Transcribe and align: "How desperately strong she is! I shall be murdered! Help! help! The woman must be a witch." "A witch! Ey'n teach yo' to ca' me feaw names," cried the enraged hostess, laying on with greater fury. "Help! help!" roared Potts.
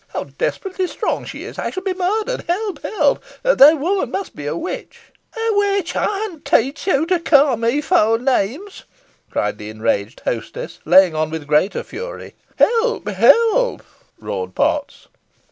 "How 0.07 0.23
desperately 0.23 0.87
strong 0.87 1.25
she 1.25 1.43
is! 1.43 1.59
I 1.59 1.69
shall 1.69 1.83
be 1.83 1.93
murdered! 1.93 2.45
Help! 2.47 2.81
help! 2.81 3.23
The 3.43 3.75
woman 3.79 4.09
must 4.09 4.35
be 4.35 4.47
a 4.47 4.57
witch." 4.57 4.99
"A 5.37 5.49
witch! 5.53 5.95
Ey'n 5.95 6.41
teach 6.43 6.87
yo' 6.87 7.05
to 7.05 7.19
ca' 7.19 7.55
me 7.55 7.81
feaw 7.83 8.17
names," 8.19 8.85
cried 9.29 9.59
the 9.59 9.69
enraged 9.69 10.21
hostess, 10.25 10.79
laying 10.85 11.13
on 11.13 11.29
with 11.29 11.45
greater 11.45 11.83
fury. 11.83 12.33
"Help! 12.57 13.07
help!" 13.09 13.83
roared 14.17 14.55
Potts. 14.55 15.07